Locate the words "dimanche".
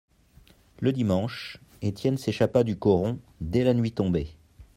0.93-1.59